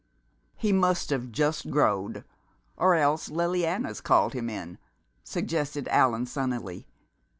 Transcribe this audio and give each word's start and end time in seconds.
"He 0.57 0.73
must 0.73 1.11
have 1.11 1.31
'just 1.31 1.69
growed,' 1.69 2.23
or 2.75 2.95
else 2.95 3.29
Lily 3.29 3.67
Anna's 3.67 4.01
called 4.01 4.33
him 4.33 4.49
in," 4.49 4.79
suggested 5.23 5.87
Allan 5.89 6.25
sunnily. 6.25 6.87